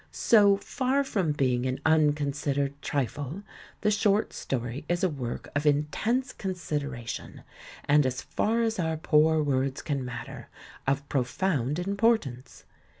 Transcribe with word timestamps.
So, 0.11 0.57
far 0.57 1.03
from 1.03 1.31
being 1.31 1.67
an 1.67 1.79
unconsidered 1.85 2.81
trifle, 2.81 3.43
the 3.81 3.91
short 3.91 4.33
story 4.33 4.83
is 4.89 5.03
a 5.03 5.09
work 5.09 5.49
of 5.55 5.67
intense 5.67 6.33
consideration, 6.33 7.43
and 7.85 8.03
as 8.07 8.19
far 8.23 8.63
as 8.63 8.79
our 8.79 8.97
poor 8.97 9.43
words 9.43 9.83
can 9.83 10.03
matter, 10.03 10.49
of 10.87 11.07
profound 11.07 11.77
importance. 11.77 12.63